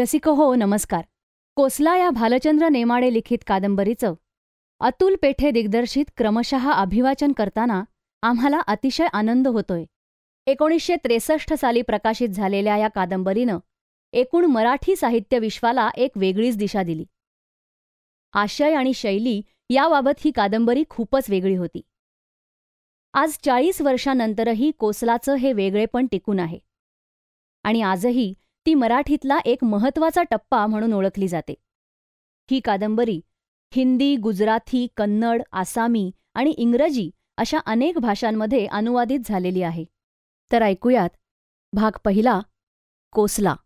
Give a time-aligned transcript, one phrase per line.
[0.00, 1.02] रसिक हो नमस्कार.
[1.56, 4.14] कोसला या भालचंद्र नेमाडे लिखित कादंबरीचं
[4.80, 7.84] अतुल पेठे दिग्दर्शित क्रमशः अभिवाचन करताना
[8.22, 9.84] आम्हाला अतिशय आनंद होतोय.
[10.46, 13.58] एकोणीसशे त्रेसष्ट साली प्रकाशित झालेल्या या कादंबरीनं
[14.12, 17.04] एकूण मराठी साहित्य विश्वाला एक वेगळीच दिशा दिली.
[18.32, 21.80] आशय आणि शैली याबाबत ही कादंबरी खूपच वेगळी होती.
[23.12, 26.58] आज चाळीस वर्षांनंतरही कोसलाचं हे वेगळेपण टिकून आहे.
[27.62, 28.34] आणि आजही
[28.70, 31.54] ती मराठीतला एक महत्त्वाचा टप्पा म्हणून ओळखली जाते.
[32.50, 33.20] ही कादंबरी
[33.74, 39.84] हिंदी गुजराथी कन्नड आसामी आणि इंग्रजी अशा अनेक भाषांमध्ये अनुवादित झालेली आहे.
[40.52, 41.08] तर ऐकूयात
[41.72, 42.40] भाग पहिला
[43.12, 43.56] कोसला.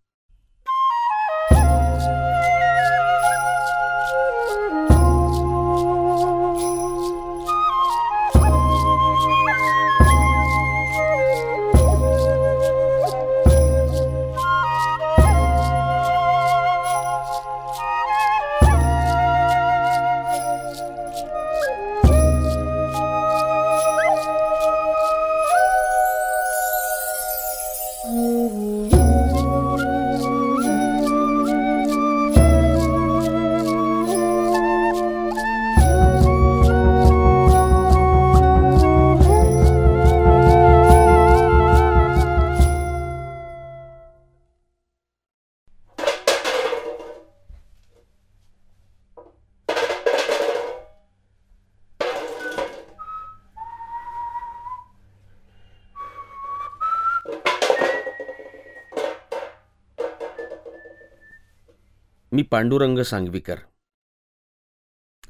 [62.35, 63.59] मी पांडुरंग सांगवीकर.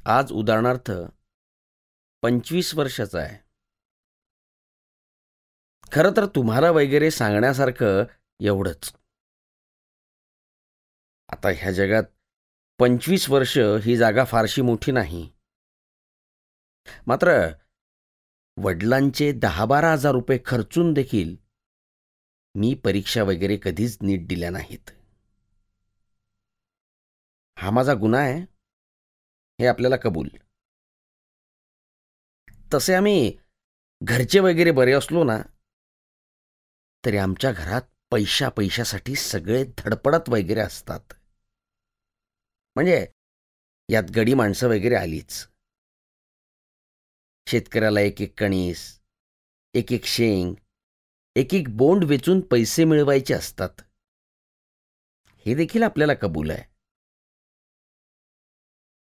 [0.05, 0.91] आज उदाहरणार्थ
[2.21, 3.37] पंचवीस वर्षाचा आहे.
[5.91, 8.03] खरं तर तुम्हाला वगैरे सांगण्यासारखं
[8.39, 8.95] एवढंच.
[11.29, 12.03] आता ह्या जगात
[12.79, 15.31] पंचवीस वर्ष ही जागा फारशी मोठी नाही.
[17.07, 17.53] मात्र
[18.57, 21.35] वडिलांचे दहा बारा हजार रुपये खर्चून देखील
[22.55, 25.04] मी परीक्षा वगैरे कधीच नीट दिल्या नाहीत.
[27.57, 28.39] हा माझा गुन्हा आहे.
[29.59, 30.27] हे आपल्याला कबूल.
[32.73, 33.37] तसे आम्ही
[34.03, 35.37] घरचे वगैरे बरे असलो ना
[37.05, 41.13] तरी आमच्या घरात पैशा पैशासाठी सगळे धडपडत वगैरे असतात.
[42.75, 43.07] म्हणजे
[43.89, 45.47] यात गडी माणसं वगैरे आलीच.
[47.47, 49.01] शेतकऱ्याला एक एक कणीस
[49.73, 50.55] एक एक शेंग
[51.35, 53.69] एक एक बोंड वेचून पैसे मिळवायचे असतात.
[55.45, 56.74] हे देखील आपल्याला कबूल आहे.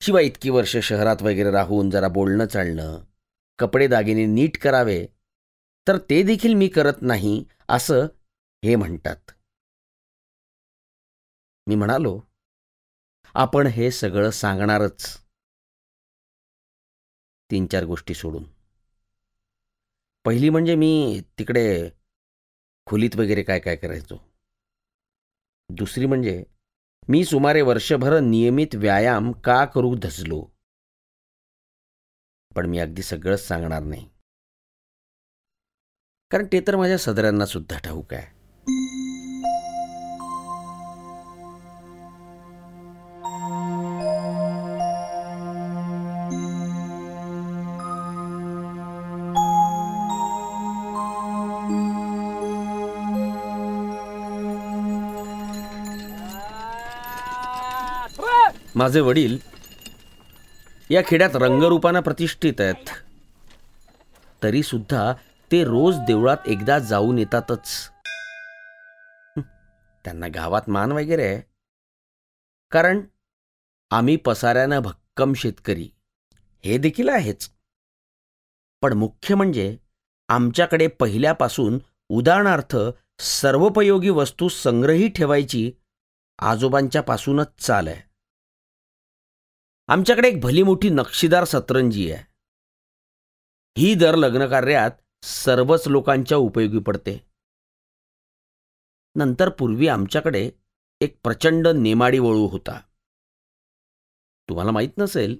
[0.01, 3.03] शिवाय इतकी वर्ष शहरात वगैरे राहून जरा बोलणं चालणं
[3.59, 5.07] कपडे दागिने नीट करावे
[5.87, 8.07] तर ते देखील मी करत नाही असं
[8.63, 9.31] हे म्हणतात.
[11.67, 12.19] मी म्हणालो
[13.35, 15.17] आपण हे सगळं सांगणारच.
[17.51, 18.43] तीन चार गोष्टी सोडून.
[20.25, 21.89] पहिली म्हणजे मी तिकडे
[22.85, 24.17] खोलीत वगैरे काय काय करायचो.
[25.69, 26.43] दुसरी म्हणजे
[27.11, 30.47] मी सुमारे वर्षभर नियमित व्यायाम का करू धजलो?
[32.55, 34.09] पण मी अगदी सगळंच सांगणार नाही.
[36.31, 38.40] कारण ते तर माझ्या सदऱ्यांना सुद्धा ठाऊक आहे.
[58.81, 59.37] माझे वडील
[60.89, 62.89] या खेड्यात रंगरूपानं प्रतिष्ठित आहेत.
[64.43, 65.13] तरी सुद्धा
[65.51, 67.89] ते रोज देवळात एकदा जाऊन येतातच.
[70.03, 71.41] त्यांना गावात मान वगैरे आहे.
[72.71, 73.01] कारण
[73.91, 75.89] आम्ही पसाऱ्यानं भक्कम शेतकरी.
[76.65, 77.51] हे देखील आहेच.
[78.81, 79.77] पण मुख्य म्हणजे
[80.29, 82.77] आमच्याकडे पहिल्यापासून उदाहरणार्थ
[83.19, 85.71] सर्वोपयोगी वस्तू संग्रही ठेवायची
[86.39, 88.10] आजोबांच्या पासूनच चाल आहे
[89.91, 92.23] आमच्याकडे एक भली मोठी नक्षीदार सतरंजी आहे.
[93.77, 94.91] ही दर लग्नकार्यात
[95.25, 97.25] सर्वच लोकांच्या उपयोगी पडते.
[99.15, 100.51] नंतर पूर्वी आमच्याकडे
[101.01, 102.79] एक प्रचंड नेमाडी वळू होता.
[104.49, 105.37] तुम्हाला माहीत नसेल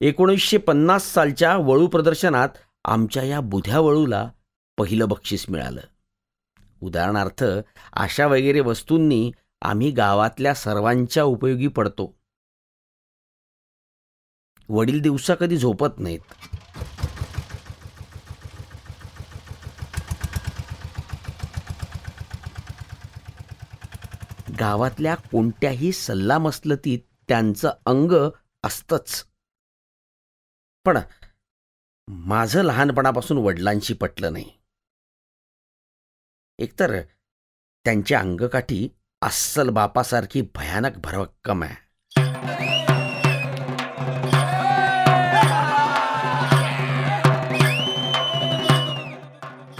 [0.00, 2.48] एकोणीसशे पन्नास सालच्या वळू प्रदर्शनात
[2.84, 4.30] आमच्या या बुध्या वळूला
[4.78, 5.80] पहिलं बक्षीस मिळालं.
[6.82, 7.44] उदाहरणार्थ
[7.92, 9.32] अशा वगैरे वस्तूंनी
[9.62, 12.19] आम्ही गावातल्या सर्वांच्या उपयोगी पडतो.
[14.70, 16.20] वडील दिवसा कधी झोपत नाहीत.
[24.60, 28.30] गावातल्या कोणत्याही सल्लामसलतीत त्यांचं अंग
[28.64, 29.26] असतंच.
[30.84, 30.98] पण
[32.08, 34.52] माझं लहानपणापासून वडिलांशी पटलं नाही.
[36.58, 37.00] एकतर
[37.84, 38.88] त्यांच्या अंगकाठी
[39.22, 41.89] अस्सल बापासारखी भयानक भरभक्कम आहे.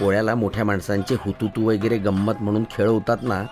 [0.01, 3.43] पोळ्याला मोठ्या माणसांचे हुतुतू वगैरे गंमत म्हणून खेळवतात ना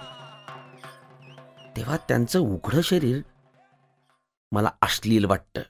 [1.75, 3.21] तेव्हा त्यांचं उघडं शरीर
[4.51, 5.61] मला अश्लील वाटतं.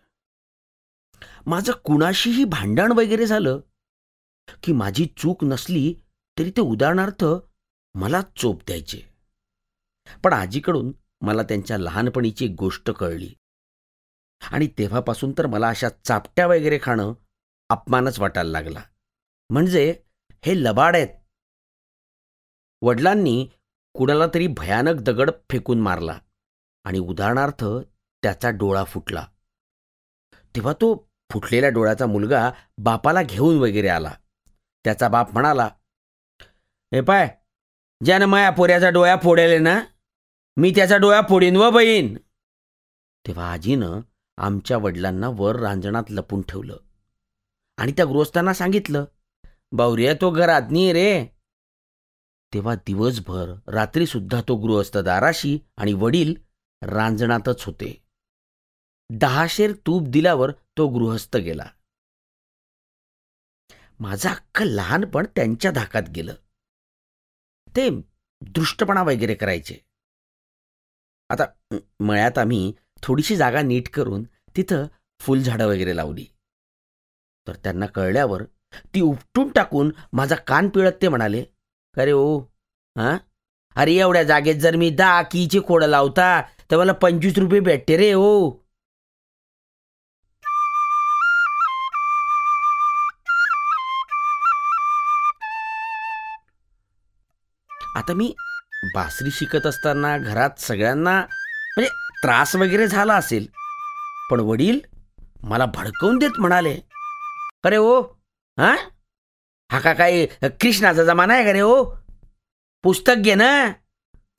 [1.46, 3.60] माझं कुणाशीही भांडण वगैरे झालं
[4.64, 5.94] की माझी चूक नसली
[6.40, 7.26] तरी ते उदाहरणार्थ
[7.96, 9.02] मला चोप द्यायचे.
[10.24, 10.92] पण आजीकडून
[11.22, 13.34] मला त्यांच्या लहानपणीची गोष्ट कळली.
[14.52, 17.14] आणि तेव्हापासून तर मला अशा चापट्या वगैरे खाणं
[17.70, 18.82] अपमानच वाटायला लागला.
[19.50, 19.96] म्हणजे
[20.46, 21.08] हे लबाड आहेत.
[22.82, 23.48] वडिलांनी
[23.94, 26.20] कुणाला तरी भयानक दगड फेकून मारला
[26.84, 27.64] आणि उदाहरणार्थ
[28.24, 29.26] त्याचा डोळा फुटला.
[30.56, 34.14] तेव्हा तो फुटलेल्या डोळ्याचा मुलगा बापाला घेऊन वगैरे आला.
[34.86, 35.70] त्याचा बाप म्हणाला
[36.94, 37.28] हे पाय
[38.06, 39.80] ज्यानं माया पोऱ्याचा डोळ्या फोडेले ना
[40.58, 42.18] मी त्याचा डोळा फोडीन व बहीण.
[43.28, 44.00] तेव्हा आजीनं
[44.38, 46.78] आमच्या वडिलांना वर रांजणात लपून ठेवलं
[47.78, 49.06] आणि त्या गृहस्थांना सांगितलं
[49.72, 51.26] बावऱ्या तो घरात नाही रे.
[52.54, 56.36] तेव्हा दिवसभर रात्री सुद्धा तो गृहस्थ दाराशी आणि वडील
[56.84, 58.04] रांजणातच होते.
[59.10, 61.72] दहाशेर तूप दिल्यावर तो गृहस्थ गेला.
[64.00, 66.34] माझं अख्खं लहानपण त्यांच्या धाकात गेलं.
[67.76, 67.90] ते
[68.42, 69.78] दृष्टपणा वगैरे करायचे.
[71.30, 72.74] आता मळ्यात आम्ही
[73.04, 74.88] थोडीशी जागा नीट करून तिथं
[75.20, 76.26] फुलझाडं वगैरे लावली.
[77.48, 78.44] तर त्यांना कळल्यावर
[78.94, 81.44] ती उपटून टाकून माझा कान पिळत ते म्हणाले
[81.98, 82.38] अरे ओ
[82.96, 83.18] हा?
[83.76, 86.30] अरे एवढ्या जागेत जर मी दहा कीचे खोडं लावता
[86.72, 88.50] तर मला पंचवीस रुपये भेटते रे ओ.
[97.98, 98.34] आता मी
[98.94, 101.90] बासरी शिकत असताना घरात सगळ्यांना म्हणजे
[102.24, 103.46] त्रास वगैरे झाला असेल
[104.32, 104.80] पण वडील
[105.44, 106.78] मला भडकवून देत म्हणाले
[107.64, 108.02] अरे ओ
[108.60, 108.76] हा?
[109.72, 111.96] हा का काही कृष्णाचा जमाना आहे का रे हो?
[112.84, 113.72] पुस्तक घे ना.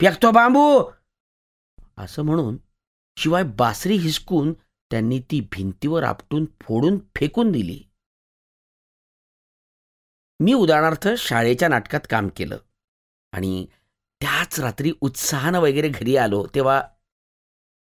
[0.00, 0.90] फेकतो बांबू.
[1.98, 2.56] असं म्हणून
[3.16, 4.52] शिवाय बासरी हिसकून
[4.90, 7.84] त्यांनी ती भिंतीवर आपटून फोडून फेकून दिली.
[10.40, 12.58] मी उदाहरणार्थ शाळेच्या नाटकात काम केलं
[13.32, 13.66] आणि
[14.20, 16.82] त्याच रात्री उत्साहानं वगैरे घरी आलो तेव्हा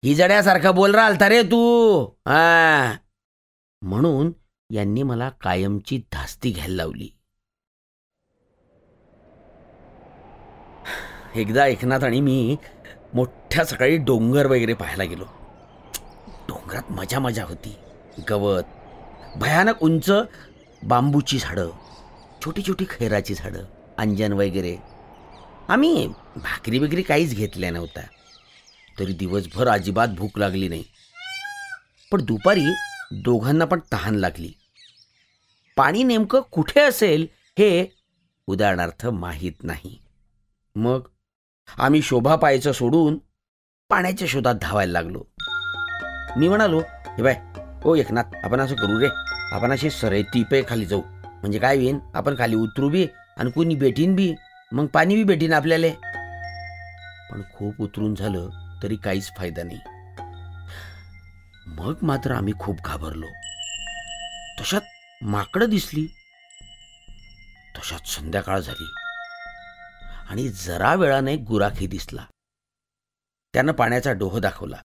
[0.04, 2.04] हिजड्यासारखा बोल राहिलता रे तू.
[2.04, 2.96] हा.
[3.82, 4.32] म्हणून
[4.72, 7.08] यांनी मला कायमची धास्ती घ्यायला लावली.
[11.34, 12.56] एकदा एकनाथ आणि मी
[13.14, 15.24] मोठ्या सकाळी डोंगर वगैरे पाहायला गेलो.
[16.48, 17.76] डोंगरात मजा मजा होती.
[18.30, 18.62] गवत
[19.36, 20.10] भयानक उंच
[20.82, 21.70] बांबूची झाडं
[22.44, 23.64] छोटी छोटी खैराची झाडं
[23.98, 24.76] अंजन वगैरे.
[25.68, 26.06] आम्ही
[26.36, 28.04] भाकरी वगैरे काहीच घेतल्या नव्हत्या.
[28.98, 30.84] तरी दिवसभर अजिबात भूक लागली नाही.
[32.12, 32.66] पण दुपारी
[33.12, 34.52] दोघांना पण तहान लागली.
[35.78, 37.26] पाणी नेमकं कुठे असेल
[37.58, 37.96] हे
[38.46, 39.98] उदाहरणार्थ माहीत नाही.
[40.76, 41.00] मग
[41.78, 43.18] आम्ही शोभा पायचं सोडून
[43.88, 45.22] पाण्याच्या शोधात धावायला लागलो.
[46.36, 47.42] मी म्हणालो हे बाय
[47.84, 49.06] ओ एकनाथ आपण असं करू रे.
[49.52, 51.02] आपण अशी सरळ तिपे खाली जाऊ.
[51.24, 54.34] म्हणजे काय होईन आपण खाली उतरू बी आणि कोणी भेटीन बी.
[54.72, 55.86] मग पाणी बी भेटीन आपल्याला.
[57.30, 58.48] पण खूप उतरून झालं
[58.82, 59.80] तरी काहीच फायदा नाही.
[61.66, 63.26] मग मात्र आम्ही खूप घाबरलो.
[64.60, 64.80] तशात
[65.22, 66.06] माकडं दिसली.
[67.76, 68.94] तशात संध्याकाळ झाली.
[70.28, 72.26] आणि जरा वेळाने गुराखी दिसला.
[73.52, 74.82] त्यानं पाण्याचा डोह दाखवला.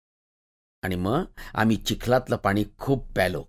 [0.83, 3.45] आणि मग आम्ही चिखलातलं पाणी खूप प्यालो.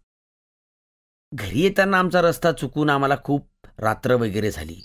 [1.32, 4.80] घरी येताना आमचा रस्ता चुकून आम्हाला खूप रात्र वगैरे झाली.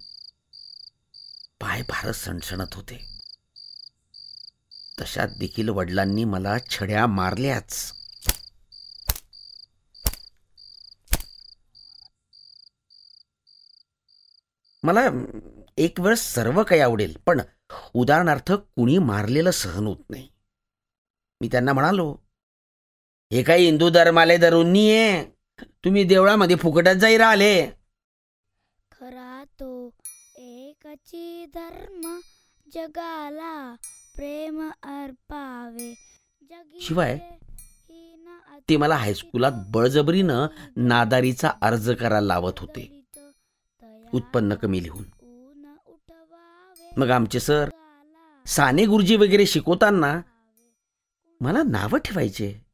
[1.61, 3.21] पाय फारच सणसणत होते.
[5.01, 7.94] तशात देखील वडिलांनी मला छड्या मारल्याच.
[14.85, 15.01] मला
[15.77, 17.41] एक वेळ सर्व काही आवडेल पण
[17.93, 20.27] उदाहरणार्थ कुणी मारलेलं सहन होत नाही.
[21.41, 22.11] मी त्यांना म्हणालो
[23.31, 25.23] हे काही हिंदू धर्माले धरून आहे
[25.83, 27.65] तुम्ही देवळामध्ये फुकटच जाई राहिले.
[28.91, 29.89] खरा तो
[30.37, 32.19] एकची धर्म
[32.67, 33.75] जगाला
[34.15, 35.93] प्रेम अर्पावे.
[36.81, 37.17] शिवाय,
[38.69, 42.94] ते मला हायस्कुलात बळजबरीनं नादारीचा अर्ज करायला लावत होते.
[44.13, 45.03] उत्पन्न कमी लिहून.
[46.97, 47.69] मग आमचे सर
[48.47, 50.21] साने गुरुजी वगैरे शिकवताना
[51.41, 52.65] मला नावं ठेवायचे.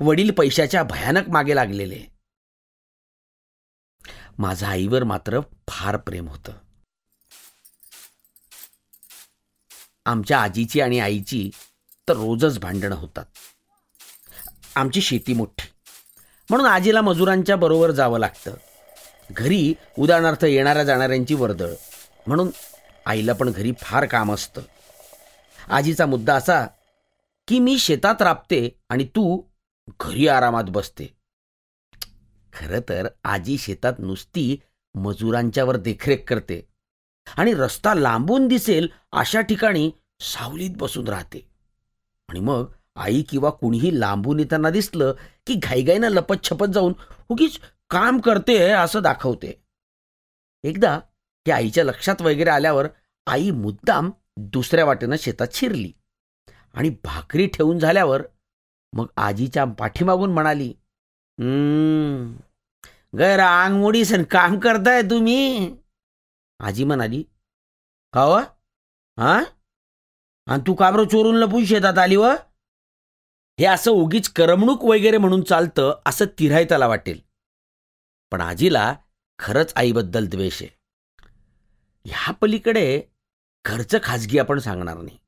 [0.00, 2.02] वडील पैशाच्या भयानक मागे लागलेले.
[4.38, 6.52] माझा आईवर मात्र फार प्रेम होतं.
[10.06, 11.50] आमच्या आजीची आणि आईची
[12.08, 13.24] तर रोजच भांडणं होतात.
[14.76, 15.66] आमची शेती मोठी.
[16.50, 18.54] म्हणून आजीला मजुरांच्या बरोबर जावं लागतं.
[19.30, 21.70] घरी उदाहरणार्थ येणाऱ्या जाणाऱ्यांची वर्दळ.
[22.26, 22.50] म्हणून
[23.06, 24.62] आईला पण घरी फार काम असतं.
[25.68, 26.66] आजीचा मुद्दा असा
[27.48, 29.42] की मी शेतात राबते आणि तू
[30.00, 31.06] घरी आरामात बसते.
[32.52, 34.56] खरं तर आजी शेतात नुसती
[34.94, 36.68] मजुरांच्यावर देखरेख करते
[37.36, 39.90] आणि रस्ता लांबून दिसेल अशा ठिकाणी
[40.20, 41.48] सावलीत बसून राहते.
[42.28, 45.14] आणि मग आई किंवा कुणीही लांबून येताना दिसलं
[45.46, 46.92] की घाईघाईनं लपत छपत जाऊन
[47.28, 47.58] उगीच
[47.94, 49.52] काम करते असं दाखवते.
[50.64, 50.98] एकदा
[51.46, 52.86] की आईच्या लक्षात वगैरे आल्यावर
[53.26, 55.92] आई मुद्दाम दुसऱ्या वाटेनं शेतात शिरली
[56.74, 58.22] आणि भाकरी ठेवून झाल्यावर
[58.92, 60.72] मग आजीच्या पाठीमागून म्हणाली
[63.18, 65.76] गैर आंगमोडी सण काम करताय तुम्ही.
[66.60, 67.22] आजी म्हणाली
[68.12, 68.32] का हो?
[68.32, 68.40] व
[70.46, 72.26] आणि तू काबरं चोरून लपून शेतात आली व?
[73.60, 77.20] हे असं उगीच करमणूक वगैरे म्हणून चालतं असं तिरायताला वाटेल.
[78.34, 78.94] पण आजीला
[79.38, 80.76] खरंच आईबद्दल द्वेष आहे.
[82.04, 83.02] ह्या पलीकडे
[83.64, 85.18] घरचं खाजगी आपण सांगणार नाही.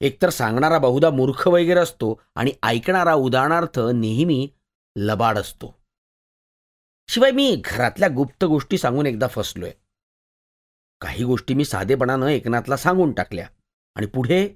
[0.00, 4.50] एकतर सांगणारा बहुधा मूर्ख वगैरे असतो आणि ऐकणारा उदाहरणार्थ नेहमी
[4.96, 5.78] लबाड असतो.
[7.08, 9.72] शिवाय मी घरातल्या गुप्त गोष्टी सांगून एकदा फसलोय.
[11.00, 13.48] काही गोष्टी मी साधेपणानं एकनाथला सांगून टाकल्या
[13.94, 14.48] आणि पुढे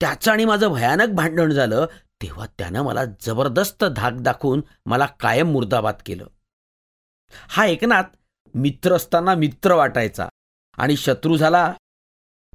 [0.00, 1.86] त्याचं आणि माझं भयानक भांडण झालं
[2.22, 6.26] तेव्हा त्यानं मला जबरदस्त धाक दाखवून मला कायम मुर्दाबाद केलं.
[7.30, 8.16] हा एकनाथ
[8.54, 10.28] मित्र असताना मित्र वाटायचा.
[10.78, 11.74] आणि शत्रू झाला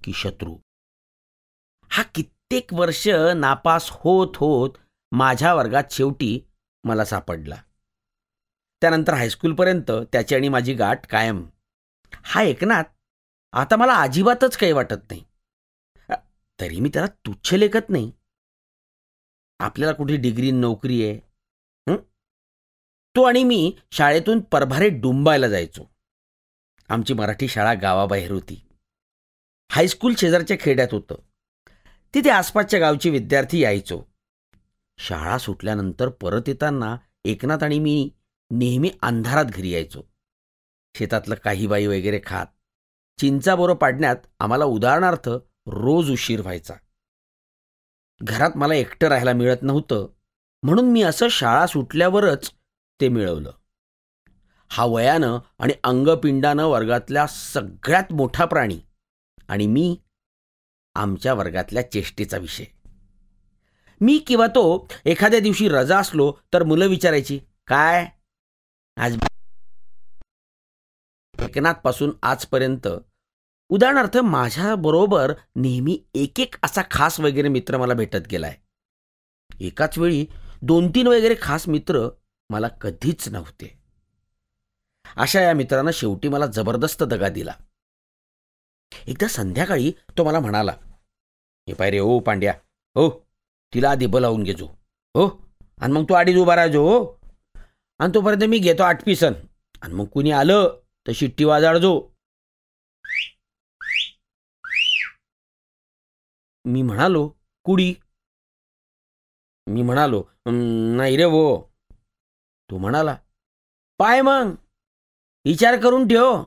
[0.04, 0.58] की शत्रू.
[1.90, 4.70] हा कित्येक वर्ष नापास होत होत
[5.12, 6.40] माझ्या वर्गात शेवटी
[6.84, 7.56] मला सापडला.
[8.82, 11.46] त्यानंतर हायस्कूलपर्यंत त्याची आणि माझी गाठ कायम.
[12.14, 12.84] हा एकनाथ
[13.54, 15.24] आता मला अजिबातच काही वाटत नाही.
[16.60, 18.12] तरी मी त्याला तुच्छ लेखत नाही.
[19.60, 21.20] आपल्याला कुठे डिग्री नोकरी आहे
[23.16, 25.84] तो आणि मी शाळेतून परभारे डुंबायला जायचो.
[26.90, 28.68] आमची मराठी शाळा गावाबाहेर होती.
[29.72, 31.16] हायस्कूल शेजारच्या खेड्यात होतं.
[32.14, 34.02] तिथे आसपासच्या गावचे विद्यार्थी यायचो.
[34.98, 38.10] शाळा सुटल्यानंतर परत येताना एकनाथ आणि मी
[38.52, 40.02] नेहमी अंधारात घरी यायचो.
[40.98, 42.46] शेतातलं काही बाई वगैरे खात
[43.18, 45.30] चिंचा बोरं पाडण्यात आम्हाला उदाहरणार्थ
[45.68, 46.74] रोज उशीर व्हायचा.
[48.22, 50.08] घरात मला एकटं राहायला मिळत नव्हतं
[50.64, 52.52] म्हणून मी असं शाळा सुटल्यावरच
[53.02, 53.52] ते मिळवलं.
[54.72, 58.80] हा वयानं आणि अंगपिंडानं वर्गातल्या सगळ्यात मोठा प्राणी
[59.48, 59.98] आणि मी
[60.96, 62.66] आमच्या वर्गातल्या चेष्टेचा विषय.
[64.02, 68.08] मी किंवा तो एखाद्या दिवशी रजा असलो तर मुलं विचारायची काय?
[68.98, 69.18] आज
[71.40, 72.88] एकनाथपासून आजपर्यंत
[73.70, 78.58] उदाहरणार्थ माझ्याबरोबर नेहमी एक एक असा खास वगैरे मित्र मला भेटत गेलाय.
[79.60, 80.26] एकाच वेळी
[80.62, 82.10] दोन तीन वगैरे खास मित्र
[82.52, 83.68] मला कधीच नव्हते.
[85.18, 87.54] अशा या मित्रानं शेवटी मला जबरदस्त दगा दिला.
[89.08, 90.72] एकदा संध्याकाळी तो मला म्हणाला
[91.68, 92.54] हे पाय रे ओ पांड्या
[92.96, 93.10] हो
[93.74, 94.66] तिला आधी बलावून घेजो
[95.16, 95.28] हो
[95.82, 97.04] आणि मग तू अडीच उभा राहायचो हो.
[98.00, 99.34] आणि तोपर्यंत मी घेतो आठ पिसन
[99.82, 101.94] आणि मग कुणी आलं तर शिट्टी वाजाडजो.
[106.66, 107.28] मी म्हणालो
[107.64, 107.94] कुडी?
[109.68, 111.71] मी म्हणालो नाही रे वो
[112.72, 113.18] तो म्हणाला.
[113.98, 114.56] पाय मग.
[115.46, 116.44] विचार करून ठेव.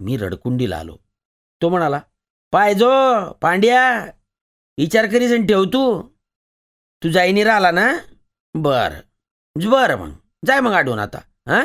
[0.00, 0.96] मी रडकुंडीला आलो.
[1.62, 2.00] तो म्हणाला
[2.52, 2.88] पाय जो
[3.32, 4.04] पांड्या.
[4.78, 6.08] विचार करीस आणि ठेव तू.
[7.04, 7.98] तू जाईनी राहिला ना?
[8.54, 8.94] बर.
[9.70, 10.10] बर मग.
[10.46, 11.18] जाय मग आठवण आता.
[11.46, 11.64] हा?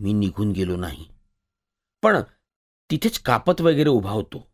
[0.00, 1.08] मी निघून गेलो नाही.
[2.02, 2.16] पण
[2.90, 4.52] तिथेच कापत वगैरे उभा होतो.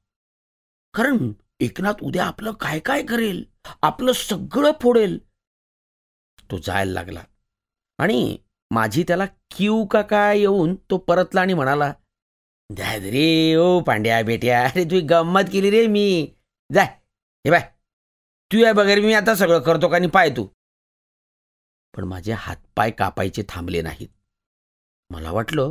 [0.94, 3.44] कारण एकनाथ उद्या आपलं काय काय करेल?
[3.82, 5.18] आपलं सगळं फोडेल.
[6.50, 7.24] तो जायला लागला.
[7.98, 8.36] आणि
[8.70, 11.92] माझी त्याला क्यू का काय येऊन तो परतला आणि म्हणाला
[12.76, 16.26] जाय रे ओ पांड्या बेट्या अरे तुझी गंमत केली रे मी.
[16.74, 16.86] जाय
[17.44, 17.70] हे बाय
[18.50, 20.46] तू या बगैर मी आता सगळं करतो का आणि पाय तू.
[21.96, 24.08] पण माझे हातपाय कापायचे थांबले नाहीत.
[25.10, 25.70] मला वाटलं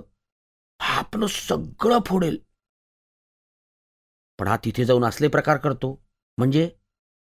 [0.82, 2.38] हा आपलं सगळं फोडेल.
[4.40, 6.04] पण हा तिथे जाऊन असले प्रकार करतो.
[6.38, 6.70] म्हणजे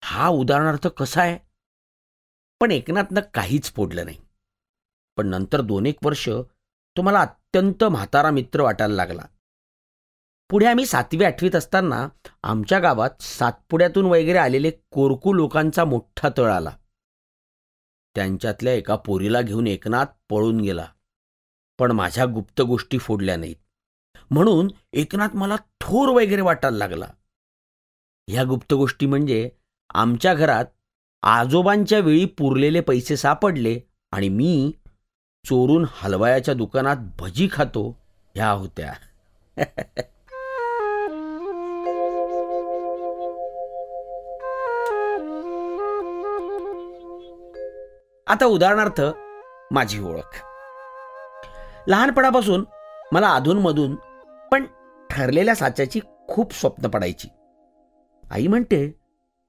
[0.04, 1.47] हा उदाहरणार्थ कसा आहे?
[2.60, 4.16] पण एकनाथनं काहीच फोडलं नाही.
[5.16, 6.28] पण नंतर दोन एक वर्ष
[6.96, 9.22] तो मला अत्यंत म्हातारा मित्र वाटायला लागला.
[10.50, 12.08] पुढे आम्ही सातवी आठवीत असताना
[12.42, 16.76] आमच्या गावात सातपुड्यातून वगैरे आलेले कोरकू लोकांचा मोठा तळ आला.
[18.14, 20.92] त्यांच्यातल्या एका पोरीला घेऊन एकनाथ पळून गेला.
[21.78, 23.56] पण माझ्या गुप्त गोष्टी फोडल्या नाहीत.
[24.30, 27.08] म्हणून एकनाथ मला थोर वगैरे वाटायला लागला.
[28.28, 29.50] ह्या गुप्त गोष्टी म्हणजे
[29.94, 30.64] आमच्या घरात
[31.22, 33.80] आजोबांच्या वेळी पुरलेले पैसे सापडले
[34.12, 34.72] आणि मी
[35.44, 37.98] चोरून हलवायाच्या दुकानात भजी खातो
[38.34, 38.92] ह्या होत्या.
[48.26, 49.00] आता उदाहरणार्थ
[49.70, 50.44] माझी ओळख.
[51.86, 52.64] लहानपणापासून
[53.12, 53.94] मला अधूनमधून
[54.52, 54.64] पण
[55.10, 57.28] ठरलेल्या साच्याची खूप स्वप्न पडायची.
[58.30, 58.88] आई म्हणते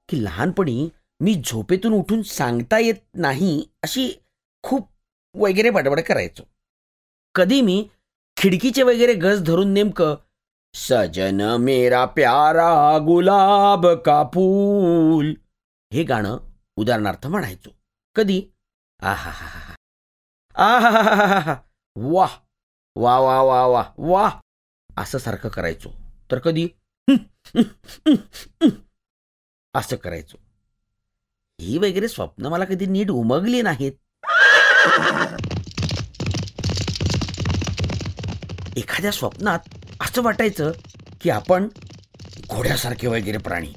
[0.08, 0.88] की लहानपणी
[1.20, 4.12] मी झोपेतून उठून सांगता येत नाही अशी
[4.62, 4.88] खूप
[5.34, 6.42] वगैरे बडबड करायचो.
[7.34, 7.88] कधी मी
[8.36, 10.14] खिडकीचे वगैरे गज धरून नेमकं
[10.74, 15.34] सजन मेरा प्यारा गुलाब का फूल
[15.92, 16.38] हे गाणं
[16.76, 17.70] उदाहरणार्थ म्हणायचो.
[18.14, 18.42] कधी?
[19.02, 19.74] आहा
[20.54, 21.54] आहा
[21.96, 22.26] वा
[22.96, 24.30] वा वा वा वा वा.
[24.96, 25.90] असं सारखं करायचो.
[26.30, 26.68] तर कधी?
[29.74, 30.36] असं करायचो.
[31.60, 33.92] ही वगैरे स्वप्न मला कधी नीट उमगली नाहीत.
[38.76, 39.58] एखाद्या स्वप्नात
[40.00, 40.72] असं वाटायचं
[41.20, 41.68] की आपण
[42.48, 43.72] घोड्यासारखे वगैरे प्राणी.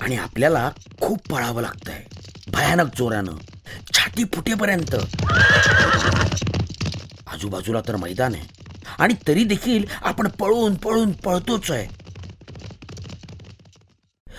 [0.00, 2.04] आणि आपल्याला खूप पळावं लागतंय.
[2.48, 3.32] भयानक जोरानं.
[3.94, 4.94] छाती फुटेपर्यंत.
[7.26, 8.44] आजूबाजूला तर मैदान आहे.
[8.98, 12.06] आणि तरी देखील आपण पळून पळून पळतोच आहे.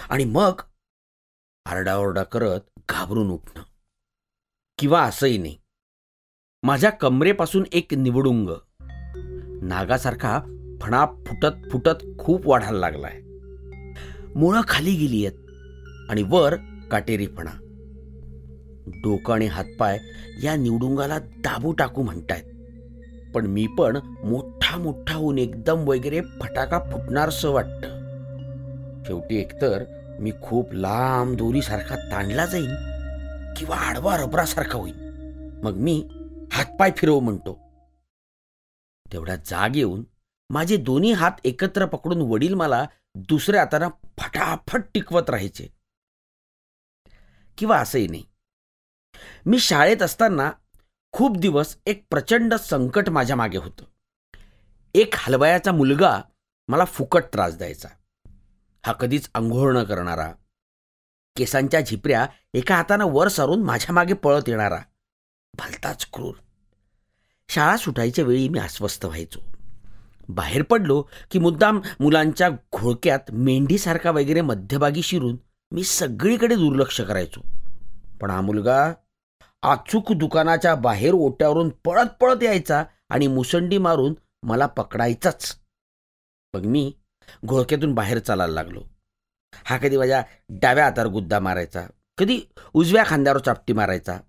[0.10, 0.54] आणि मग
[1.68, 2.60] आरडाओरडा करत
[2.90, 3.64] घाबरून उठणं
[4.80, 5.58] किंवा असंही नाही.
[6.64, 8.50] माझ्या कमरेपासून एक निवडुंग.
[9.62, 10.40] नागासारखा
[10.82, 13.22] फणा फुटत फुटत खूप वाढायला लागलाय.
[14.36, 15.38] मुळं खाली गेली आहेत
[16.10, 16.56] आणि वर
[16.92, 17.52] काटेरी फणा.
[18.88, 20.00] डोकं आणि हातपाय
[20.44, 22.44] या निवडुंगाला दाबू टाकू म्हणतायत.
[23.36, 27.98] पण मी पण मोठा मोठा होऊन एकदम वगैरे फटाका फुटणारसं वाटतं.
[29.06, 29.84] शेवटी एकतर
[30.20, 32.76] मी खूप लांब दोरीसारखा ताणला जाईन
[33.58, 34.96] किंवा आडवा रबरासारखा होईन.
[35.64, 36.08] मग मी
[36.52, 37.60] हातपाय फिरव म्हणतो.
[39.14, 40.04] तेवढ्या जाग येऊन
[40.50, 45.68] माझे दोन्ही हात एकत्र पकडून वडील मला दुसऱ्या हाताना फटाफट टिकवत राहायचे.
[47.58, 48.24] किंवा असंही नाही.
[49.46, 50.52] मी शाळेत असताना
[51.12, 53.84] खूप दिवस एक प्रचंड संकट माझ्या मागे होतं.
[54.96, 56.22] एक हलवायाचा मुलगा
[56.68, 57.88] मला फुकट त्रास द्यायचा.
[58.88, 60.32] हा कधीच आंघोळ न करणारा.
[61.38, 64.78] केसांच्या झिपऱ्या एका हातानं वर सारून माझ्या मागे पळत येणारा.
[65.58, 66.34] भलताच क्रूर.
[67.50, 69.40] शाळा सुटायच्या वेळी मी अस्वस्थ व्हायचो.
[70.30, 75.36] बाहेर पडलो की मुद्दाम मुलांच्या घोळक्यात मेंढीसारखा वगैरे मध्यभागी शिरून
[75.72, 77.42] मी सगळीकडे दुर्लक्ष करायचो.
[78.22, 78.94] पण हा मुलगा
[79.62, 85.58] अचूक दुकानाच्या बाहेर ओट्यावरून पळत पळत यायचा आणि मुसंडी मारून मला पकडायचाच.
[86.54, 86.94] मग मी
[87.46, 88.84] घोळक्यातून बाहेर चालायला लागलो.
[89.66, 91.88] हा कधी माझ्या डाव्या हातावर गुद्दा मारायचा
[92.18, 92.42] कधी
[92.74, 94.20] उजव्या खांद्यावर चापटी मारायचा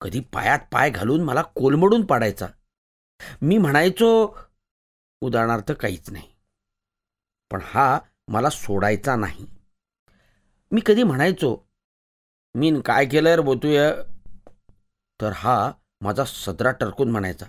[0.00, 2.46] कधी पायात पाय घालून मला कोलमडून पाडायचा.
[3.42, 4.36] मी म्हणायचो
[5.20, 6.28] उदाहरणार्थ काहीच नाही.
[7.52, 7.98] पण हा
[8.28, 9.46] मला सोडायचा नाही.
[10.72, 11.66] मी कधी म्हणायचो
[12.54, 13.92] मीन काय केलं रे बोतूय
[15.20, 17.46] तर हा माझा सदरा टरकून म्हणायचा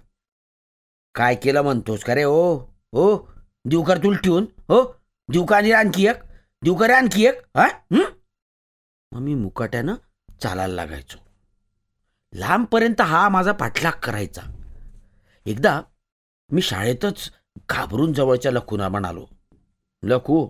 [1.16, 2.58] काय केलं म्हणतोस का रे ओ हो?
[2.94, 3.37] हो?
[3.66, 4.82] देऊ कर तुला ठेवून हो?
[5.30, 6.22] देऊ का आणि आणखी एक?
[6.64, 7.42] देऊ का रे आणखी एक?
[7.58, 7.68] हा?
[7.92, 9.96] मग मी मुकाट्यानं
[10.42, 11.18] चालायला लागायचो.
[12.34, 14.42] लांबपर्यंत हा माझा पाठलाग करायचा.
[15.46, 15.80] एकदा
[16.50, 17.30] मी शाळेतच
[17.70, 19.26] घाबरून जवळच्या लखूना म्हणालो
[20.04, 20.48] लखू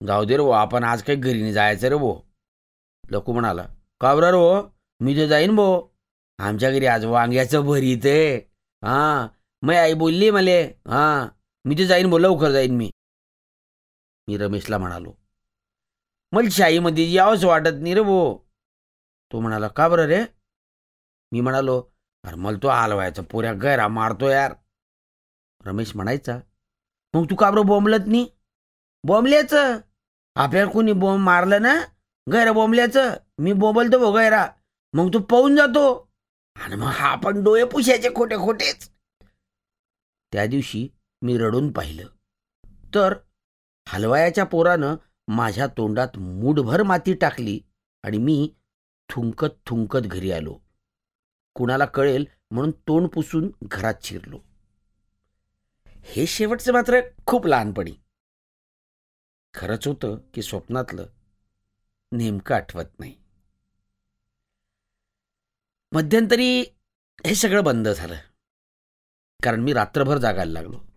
[0.00, 2.12] जाऊ दे रे वो आपण आज काही घरी नाही जायचं रे वो
[3.04, 3.66] लखू म्हणाला
[4.00, 4.44] का रो
[5.00, 5.66] मी तर जाईन भो
[6.38, 8.36] आमच्या घरी आज वांग्याचं भरीत आहे.
[8.82, 9.26] हां
[9.62, 11.26] मग आई बोलली मले हां
[11.64, 12.90] मी ते जाईन बोल लवकर जाईन मी.
[14.28, 15.12] मी रमेशला म्हणालो
[16.32, 18.18] मला शाईमध्ये यावंच वाटत नाही रे भो
[19.32, 20.20] तो म्हणाला का बरं रे?
[21.32, 21.80] मी म्हणालो
[22.24, 24.54] अरे मला तो आलवायचा पुऱ्या गैरा मारतो यार.
[25.66, 26.38] रमेश म्हणायचा
[27.14, 28.26] मग तू का बरं बोंबलत नाही?
[29.04, 29.78] बोंबल्याचं?
[30.36, 31.74] आपल्याला कोणी बोंब मारलं ना?
[32.26, 33.14] गैरा बोंबल्याचं?
[33.38, 34.46] मी बोंबलतो भो गैरा.
[34.94, 35.84] मग तू पाहून जातो.
[36.56, 38.88] आणि मग हा पण डोळे पुशायचे खोटे खोटेच
[40.32, 40.88] त्या दिवशी
[41.22, 42.08] मी रडून पाहिलं.
[42.94, 43.14] तर
[43.88, 44.96] हलवायाच्या पोरानं
[45.28, 47.60] माझ्या तोंडात मूठभर माती टाकली
[48.02, 48.54] आणि मी
[49.08, 50.58] थुंकत थुंकत घरी आलो.
[51.54, 54.38] कुणाला कळेल म्हणून तोंड पुसून घरात शिरलो.
[55.86, 57.92] हे शेवटचं मात्र खूप लहानपणी.
[59.54, 61.06] खरंच होतं की स्वप्नातलं
[62.12, 63.16] नेमकं आठवत नाही.
[65.92, 66.60] मध्यंतरी
[67.26, 68.14] हे सगळं बंद झालं.
[69.42, 70.89] कारण मी रात्रभर जागायला लागलो.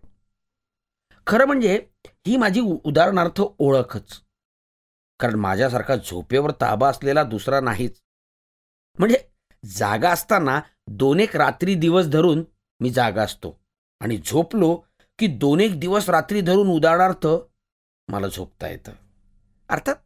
[1.26, 1.86] खरं म्हणजे
[2.26, 4.22] ही माझी उदाहरणार्थ ओळखच.
[5.20, 8.02] कारण माझ्यासारखा झोपेवर ताबा असलेला दुसरा नाहीच.
[8.98, 9.28] म्हणजे
[9.64, 12.44] जागा असताना दोन एक रात्री दिवस धरून
[12.80, 13.60] मी जागा असतो.
[14.00, 14.76] आणि झोपलो
[15.18, 17.26] की दोन एक दिवस रात्री धरून उदाहरणार्थ
[18.08, 18.92] मला झोपता येतं.
[19.68, 19.96] अर्थात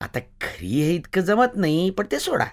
[0.00, 2.46] आता खरी हे इतकं जमत नाही पण ते सोडा.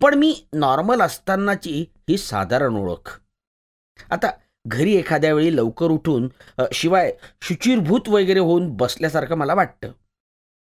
[0.00, 3.20] पण मी नॉर्मल असतानाची ही साधारण ओळख.
[4.10, 4.26] आता
[4.66, 6.28] घरी एखाद्या वेळी लवकर उठून
[6.72, 9.92] शिवाय शुचिरभूत वगैरे होऊन बसल्यासारखं मला वाटतं.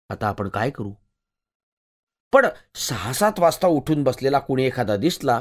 [0.09, 0.91] आता आपण काय करू?
[2.33, 2.45] पण
[2.75, 5.39] सहा सात वाजता उठून बसलेला कुणी एखादा दिसला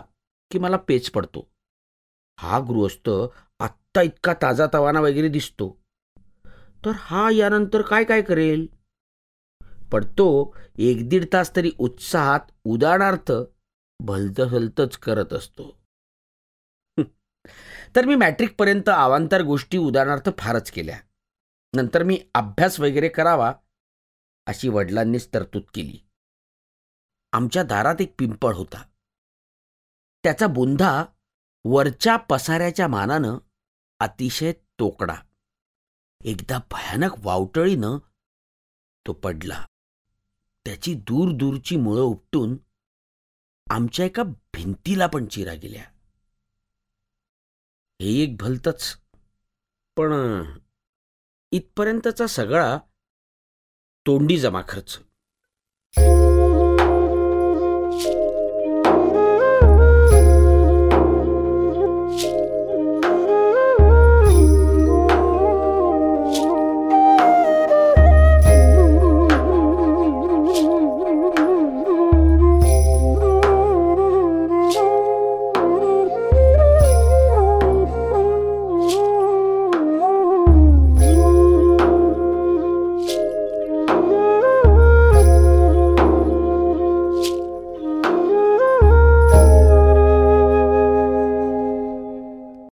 [0.51, 1.47] की मला पेच पडतो.
[2.41, 3.09] हा गृहस्थ
[3.61, 5.69] आत्ता इतका ताजा तवाना वगैरे दिसतो.
[6.85, 8.67] तर हा यानंतर काय काय करेल?
[9.93, 10.27] पण तो
[10.79, 13.33] एक दीड तास तरी उत्साहात उदाहरणार्थ
[14.01, 15.84] भलतं हलतंच करत असतो.
[17.97, 21.01] तर मी मॅट्रिकपर्यंत अवांतर गोष्टी उदाहरणार्थ फारच केल्या.
[21.75, 23.53] नंतर मी अभ्यास वगैरे करावा
[24.47, 25.99] अशी वडिलांनीच तरतूद केली.
[27.33, 28.83] आमच्या दारात एक पिंपळ होता.
[30.23, 31.05] त्याचा बुंधा
[31.65, 33.39] वरच्या पसाऱ्याच्या मानानं
[34.01, 35.17] अतिशय तोकडा.
[36.25, 37.99] एकदा भयानक वावटळीनं
[39.07, 39.67] तो पडला.
[40.65, 42.57] त्याची दूर दूरची मुळं उपटून
[43.71, 45.85] आमच्या एका भिंतीला पण चिरा गेल्या.
[48.03, 48.97] हे एक भलतच.
[49.97, 50.13] पण
[51.53, 52.79] इथपर्यंतचा सगळा
[54.07, 54.99] तोंडी जमा खर्च.